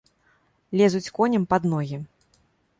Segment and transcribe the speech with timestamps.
[0.81, 2.03] Лезуць коням пад ногі.